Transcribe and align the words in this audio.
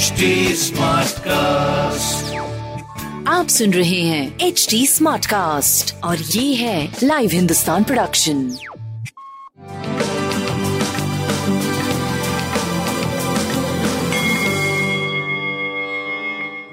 HD 0.00 0.22
Smartcast. 0.54 2.30
आप 3.28 3.46
सुन 3.48 3.72
रहे 3.72 4.00
हैं 4.00 4.38
एच 4.40 4.66
डी 4.70 4.86
स्मार्ट 4.86 5.26
कास्ट 5.26 6.04
और 6.04 6.16
ये 6.16 6.54
है 6.54 6.92
लाइव 7.02 7.30
हिंदुस्तान 7.32 7.84
प्रोडक्शन 7.84 8.36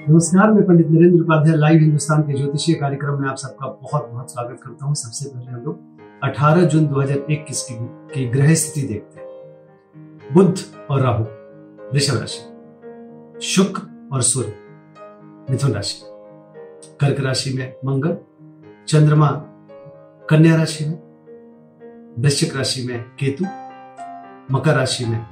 नमस्कार 0.09 0.51
मैं 0.51 0.63
पंडित 0.63 0.87
नरेंद्र 0.89 1.21
उपाध्याय 1.21 1.57
लाइव 1.57 1.79
हिंदुस्तान 1.79 2.21
के 2.21 2.37
ज्योतिषीय 2.37 2.75
कार्यक्रम 2.75 3.21
में 3.21 3.29
आप 3.29 3.37
सबका 3.37 3.67
बहुत 3.67 4.09
बहुत 4.13 4.31
स्वागत 4.31 4.59
करता 4.63 4.85
हूँ। 4.85 4.95
सबसे 4.95 5.29
पहले 5.29 5.51
हम 5.51 5.61
लोग 5.61 5.79
18 6.23 6.63
जून 6.63 6.87
2021 6.87 7.61
की, 7.61 7.75
की 8.15 8.25
ग्रह 8.27 8.55
स्थिति 8.55 8.87
देखते 8.87 9.19
हैं। 9.19 9.26
बुध 10.33 10.59
और 10.91 11.01
राहु, 11.01 11.23
वृषभ 11.93 12.17
राशि, 12.19 12.39
शुक्र 13.45 14.09
और 14.13 14.21
सूर्य, 14.21 14.53
मिथुन 15.51 15.71
राशि। 15.71 16.01
कर्क 17.01 17.19
राशि 17.19 17.53
में 17.53 17.75
मंगल, 17.85 18.17
चंद्रमा 18.87 19.27
कन्या 20.29 20.55
राशि 20.55 20.85
में, 20.85 20.95
वृश्चिक 22.19 22.55
राशि 22.55 22.87
में 22.87 23.03
केतु, 23.03 23.45
मकर 24.53 24.75
राशि 24.75 25.05
में 25.05 25.25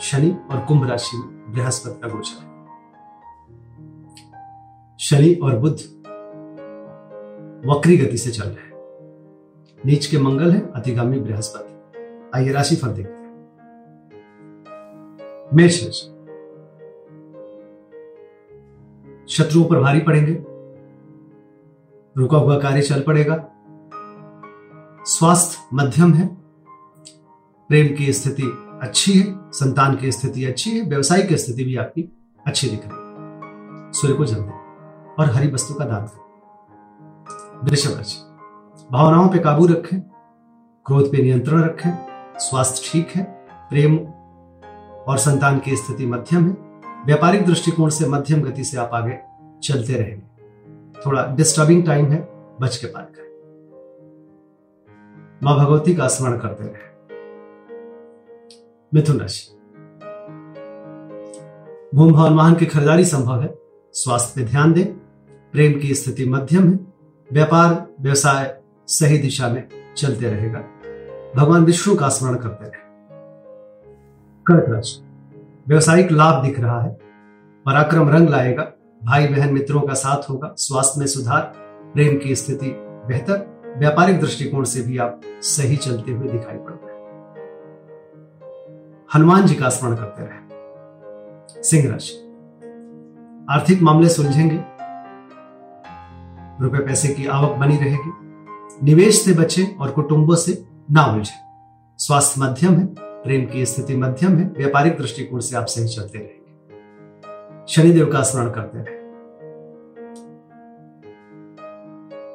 शनि 0.00 0.36
और 0.50 0.64
कुंभ 0.64 0.90
राशि 0.90 1.16
में 1.16 1.52
बृहस्पति 1.52 2.00
का 2.00 2.08
गोचर 2.08 2.42
है। 2.42 2.66
शनि 4.98 5.34
और 5.34 5.58
बुद्ध 5.58 5.78
वक्री 7.70 7.96
गति 7.96 8.18
से 8.18 8.30
चल 8.30 8.44
रहे 8.44 8.64
हैं। 8.64 8.72
नीच 9.86 10.06
के 10.06 10.18
मंगल 10.18 10.52
है, 10.52 10.72
अतिगामी 10.72 11.20
बृहस्पति। 11.20 11.76
आइए 12.34 12.52
राशि 12.52 12.76
फल 12.76 12.88
देखते 12.88 13.15
राशि 15.54 16.12
शत्रुओं 19.28 19.64
पर 19.64 19.80
भारी 19.80 20.00
पड़ेंगे। 20.00 20.32
रुका 22.16 22.38
हुआ 22.38 22.58
कार्य 22.58 22.82
चल 22.82 23.00
पड़ेगा। 23.00 23.48
स्वास्थ्य 25.04 25.68
मध्यम 25.74 26.14
है। 26.14 26.26
प्रेम 27.68 27.96
की 27.96 28.12
स्थिति 28.12 28.42
अच्छी 28.82 29.12
है, 29.12 29.50
संतान 29.50 29.96
की 29.96 30.12
स्थिति 30.12 30.44
अच्छी 30.44 30.70
है, 30.70 30.88
व्यवसाय 30.88 31.22
की 31.22 31.36
स्थिति 31.36 31.64
भी 31.64 31.76
आपकी 31.76 32.12
अच्छी 32.46 32.68
दिख 32.68 32.80
रही 32.84 33.06
सूर्य 33.92 34.14
को 34.14 34.24
जल 34.24 34.36
दें 34.36 35.14
और 35.18 35.30
हरी 35.30 35.50
वस्तु 35.50 35.74
का 35.74 35.84
दान 35.84 36.06
करें। 36.06 36.26
वृषभ 37.64 37.96
राशि 37.96 38.18
भावनाओं 38.92 39.28
पे 39.28 39.38
काबू 39.38 39.66
रखें, 39.66 40.00
क्रोध 40.86 41.12
पे 41.12 41.22
नियंत्रण 41.22 41.62
रखें, 41.62 41.90
स्वास्थ्य 42.38 42.90
ठीक 42.92 43.08
है, 43.08 43.24
प्रेम 43.70 43.98
और 45.06 45.18
संतान 45.18 45.58
की 45.58 45.76
स्थिति 45.76 46.06
मध्यम 46.06 46.48
है। 46.48 46.56
व्यापारिक 47.06 47.46
दृष्टिकोण 47.46 47.88
से 47.88 48.08
मध्यम 48.08 48.40
गति 48.40 48.64
से 48.64 48.76
आप 48.76 48.90
आगे 48.92 49.18
चलते 49.62 49.92
रहेंगे। 49.92 50.36
थोड़ा 51.06 51.26
डिस्टर्बिंग 51.26 51.86
टाइम 51.86 52.06
है, 52.06 52.28
बच 52.60 52.76
के 52.76 52.86
पार 52.86 53.02
करें। 53.02 53.26
माँ 55.42 55.58
भगवती 55.58 55.94
का 55.94 56.08
स्मरण 56.08 56.38
करते 56.38 56.64
रहे। 56.64 56.96
मिथुन 58.94 59.20
राशि। 59.20 59.52
भूम 61.94 62.12
भवन 62.12 62.34
वाहन 62.34 62.54
की 62.54 62.66
खरीदारी 62.66 63.04
संभव 63.04 63.42
है। 63.42 63.58
स्वास्थ्य 63.92 64.40
पे 64.40 64.50
ध्यान 64.50 64.72
दें। 64.72 64.86
प्रेम 65.52 65.80
की 65.80 65.94
स्थिति 65.94 66.28
मध्यम 66.28 66.68
है। 66.68 66.78
व्यापार, 67.32 67.86
व्यवसाय 68.00 68.60
सही 68.86 69.18
दिशा 69.18 69.48
में 69.48 69.68
चलते 69.96 70.26
रहेगा। 70.30 70.58
भगवान 71.36 71.64
विष्णु 71.64 71.96
का 71.96 72.08
स्मरण 72.08 72.34
करते 72.34 72.64
रहे। 72.64 72.85
कर्क 74.46 74.64
राशि 74.68 75.02
व्यवसायिक 75.68 76.12
लाभ 76.12 76.44
दिख 76.44 76.60
रहा 76.60 76.80
है। 76.80 76.98
पराक्रम 77.66 78.08
रंग 78.08 78.28
लाएगा। 78.28 78.62
भाई 79.04 79.26
बहन 79.26 79.54
मित्रों 79.54 79.80
का 79.80 79.94
साथ 79.94 80.30
होगा। 80.30 80.54
स्वास्थ्य 80.56 81.00
में 81.00 81.06
सुधार, 81.06 81.40
प्रेम 81.94 82.18
की 82.18 82.34
स्थिति 82.34 82.66
बेहतर। 82.80 83.56
व्यापारिक 83.78 84.20
दृष्टिकोण 84.20 84.64
से 84.64 84.82
भी 84.82 84.98
आप 84.98 85.20
सही 85.26 85.76
चलते 85.76 86.12
हुए 86.12 86.28
दिखाई 86.28 86.56
पड़। 86.56 86.72
रहे 86.72 86.96
हनुमान 89.14 89.46
जी 89.46 89.54
का 89.54 89.68
स्मरण 89.68 89.96
करते 89.96 90.22
रहे। 90.22 90.38
सिंह 91.62 91.92
राशि। 91.92 92.14
आर्थिक 93.50 93.82
मामले 93.82 94.08
सुलझेंगे। 94.08 94.64
रुपए 96.64 96.78
पैसे 96.78 97.08
की 97.08 97.26
आवक 97.26 97.56
बनी 97.56 97.76
रहेगी। 97.76 98.12
निवेश 98.82 99.24
से 99.24 99.34
बचे 99.34 99.76
और 99.80 99.90
कुटुंबों 99.90 100.34
से 100.34 100.64
ना 100.90 101.04
उलझे। 101.04 101.34
स्वास्थ्य 101.98 102.40
मध्यम 102.40 102.74
है। 102.74 103.05
प्रेम 103.26 103.46
की 103.46 103.66
स्थिति 103.66 103.96
मध्यम 103.96 104.36
है, 104.36 104.52
व्यापारिक 104.56 104.98
दृष्टिकोण 104.98 105.40
से 105.40 105.56
आप 105.56 105.66
सही 105.66 105.88
चलते 105.88 106.18
रहेंगे। 106.18 106.46
शनिदेव 107.68 108.12
का 108.12 108.22
स्मरण 108.22 108.50
करते 108.50 108.78
रहे। 108.78 108.96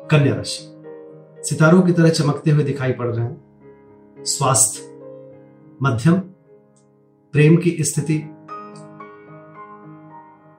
कन्या 0.08 0.36
राशि। 0.36 0.84
सितारों 1.50 1.82
की 1.82 1.92
तरह 1.92 2.10
चमकते 2.10 2.52
हुए 2.52 2.64
दिखाई 2.64 2.92
पड़ 2.92 3.08
रहे 3.08 3.26
हैं। 3.26 3.42
स्वास्थ्य 4.20 4.82
मध्यम, 5.84 6.14
प्रेम 7.32 7.58
की 7.58 7.78
स्थिति 7.80 8.30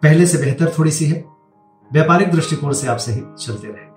पहले 0.03 0.27
से 0.27 0.39
बेहतर 0.39 0.73
थोड़ी 0.79 0.91
सी 0.91 1.05
है। 1.05 1.25
व्यापारिक 1.93 2.31
दृष्टिकोण 2.31 2.73
से 2.73 2.87
आप 2.87 2.97
सही 2.97 3.23
चलते 3.47 3.69
रहेंगे। 3.69 3.93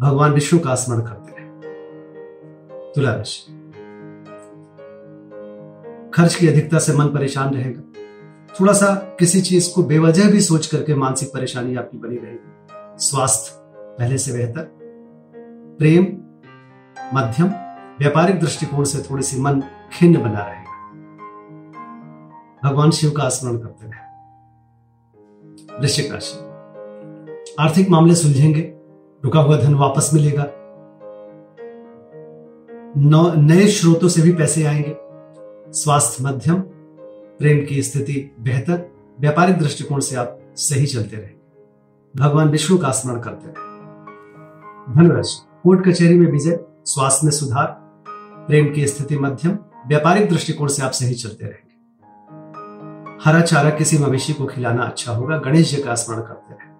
भगवान 0.00 0.32
विष्णु 0.32 0.60
का 0.60 0.74
स्मरण 0.74 1.00
करते 1.00 1.32
रहे। 1.38 1.46
तुला 2.92 3.12
राशि। 3.14 3.55
खर्च 6.16 6.34
की 6.34 6.48
अधिकता 6.48 6.78
से 6.78 6.92
मन 6.92 7.06
परेशान 7.06 7.54
रहेगा। 7.54 7.80
थोड़ा 8.60 8.72
सा 8.72 8.94
किसी 8.94 9.40
चीज़ 9.40 9.74
को 9.74 9.82
बेवजह 9.82 10.30
भी 10.30 10.40
सोच 10.40 10.66
करके 10.66 10.94
मानसिक 10.94 11.28
परेशानी 11.28 11.76
आपकी 11.76 11.98
बनी 11.98 12.16
रहेगी। 12.16 12.66
स्वास्थ्य 12.98 13.52
पहले 13.98 14.18
से 14.18 14.32
बेहतर। 14.32 14.76
प्रेम 15.78 16.02
मध्यम 17.14 17.46
व्यापारिक 17.98 18.40
दृष्टिकोण 18.40 18.84
से 18.84 18.98
थोड़ी 19.10 19.22
सी 19.22 19.40
मन 19.40 19.62
खिन्न 19.92 20.20
बना 20.20 20.40
रहेगा। 20.40 20.66
भगवान 22.64 22.90
शिव 22.90 23.10
का 23.10 23.28
स्मरण 23.28 23.58
करते 23.58 23.86
रहे। 23.86 24.06
वृश्चिक 25.80 26.12
राशि। 26.12 26.38
आर्थिक 27.60 27.88
मामले 27.88 28.14
सुलझेंगे, 28.14 28.74
रुका 29.24 29.40
हुआ 29.40 29.56
धन 29.56 29.74
वापस 29.74 30.10
मिलेगा। 30.14 30.46
नए 33.36 33.66
स्रोतों 33.66 34.08
से 34.08 34.22
भी 34.22 34.32
पैसे 34.32 34.64
आएँगे। 34.64 35.05
स्वास्थ्य 35.76 36.24
मध्यम, 36.24 36.54
प्रेम 37.38 37.66
की 37.66 37.82
स्थिति 37.82 38.36
बेहतर, 38.40 38.92
व्यापारिक 39.20 39.58
दृष्टिकोण 39.58 40.00
से 40.00 40.16
आप 40.16 40.38
सही 40.56 40.86
चलते 40.86 41.16
रहेंगे। 41.16 42.22
भगवान 42.22 42.48
विष्णु 42.48 42.78
का 42.78 42.90
स्मरण 42.90 43.20
करते 43.20 43.46
रहे। 43.46 43.54
धनुराशि, 44.94 45.60
कोर्ट 45.62 45.88
कचहरी 45.88 46.18
में 46.18 46.32
विजय, 46.32 46.64
स्वास्थ्य 46.84 47.20
में 47.24 47.32
सुधार, 47.32 47.66
प्रेम 48.48 48.74
की 48.74 48.86
स्थिति 48.86 49.18
मध्यम, 49.18 49.58
व्यापारिक 49.86 50.30
दृष्टिकोण 50.30 50.68
से 50.68 50.82
आप 50.82 50.90
सही 50.90 51.14
चलते 51.14 51.44
रहेंगे। 51.44 51.76
हरा 53.24 53.40
चारा 53.40 53.70
किसी 53.70 53.98
मवेशी 53.98 54.32
को 54.32 54.46
खिलाना 54.46 54.82
अच्छा 54.82 55.12
होगा, 55.12 55.38
गणेश 55.38 55.76
जी 55.76 55.82
का 55.82 55.94
स्मरण 55.94 56.20
करते 56.20 56.54
रहे। 56.54 56.72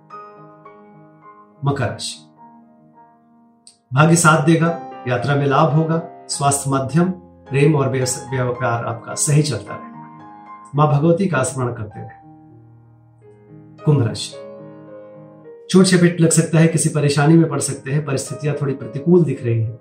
मकर 1.65 1.89
राशि, 1.89 2.19
भाग्य 3.95 4.17
साथ 4.17 4.47
देगा, 4.47 4.69
यात्रा 5.09 5.37
में 5.37 5.47
लाभ 5.47 5.73
होगा, 5.73 6.03
स्वास्थ्य 6.29 6.71
मध्यम 6.71 7.13
प्रेम 7.49 7.77
और 7.77 7.89
व्यापार 7.89 8.85
आपका 8.85 9.15
सही 9.15 9.43
चलता 9.43 9.75
रहेगा 9.75 9.97
माँ 10.75 10.93
भगवती 10.93 11.27
का 11.27 11.43
स्मरण 11.43 11.75
करते 11.75 12.01
रहे। 12.01 12.27
कुंभ 13.85 14.07
राशि। 14.07 14.33
चोट 15.71 15.85
चपेट 15.85 16.21
लग 16.21 16.31
सकता 16.31 16.59
है, 16.59 16.69
किसी 16.69 16.89
परेशानी 16.89 17.35
में 17.35 17.49
पड़ 17.49 17.61
सकते 17.61 17.91
हैं, 17.91 18.05
परिस्थितियाँ 18.05 18.55
थोड़ी 18.63 18.75
प्रतिकूल 18.75 19.25
दिख 19.25 19.45
रही 19.45 19.61
है। 19.61 19.81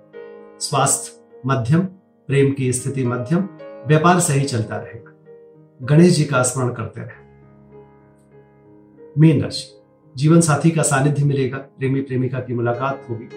स्वास्थ्य 0.60 1.20
मध्यम, 1.46 1.80
प्रेम 2.26 2.52
की 2.52 2.72
स्थिति 2.72 3.04
मध्यम, 3.04 3.48
व्यापार 3.86 4.20
सही 4.20 4.44
चलता 4.44 4.76
रहेगा। 4.76 5.12
गणेश 5.82 6.16
जी 6.16 6.24
का 6.24 6.42
स्मरण 6.42 6.72
करते 6.72 7.00
रहे। 7.00 7.26
मीन 9.18 9.42
राशि। 9.42 9.82
जीवन 10.16 10.40
साथी 10.40 10.70
का 10.70 10.82
सानिध्य 10.82 11.24
मिलेगा 11.24 11.58
प्रेमी 11.58 12.00
प्रेमिका 12.00 12.40
की 12.40 12.54
मुलाकात 12.54 13.06
होगी। 13.10 13.28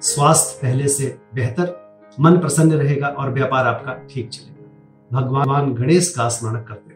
स्वास्थ्य 0.00 0.58
पहले 0.62 0.88
से 0.88 1.18
बेहतर 1.34 1.85
मन 2.20 2.36
प्रसन्न 2.36 2.72
रहेगा 2.72 3.08
और 3.08 3.32
व्यापार 3.32 3.66
आपका 3.66 3.92
ठीक 4.10 4.28
चलेगा। 4.30 5.20
भगवान 5.20 5.72
गणेश 5.74 6.08
का 6.16 6.28
स्मरण 6.28 6.62
करते 6.62 6.90
रहे 6.90 6.94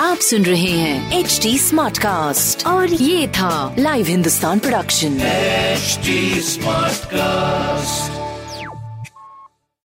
आप 0.00 0.16
सुन 0.16 0.42
रहे 0.42 0.70
हैं 0.70 1.18
एच 1.18 1.38
डी 1.42 1.58
स्मार्ट 1.58 1.98
कास्ट 1.98 2.66
और 2.66 2.92
ये 2.92 3.28
था 3.28 3.74
live 3.78 4.06
Hindustan 4.06 4.58
production 4.58 5.20
H 5.22 5.98
smart 6.44 7.08
Smartcast. 7.08 8.17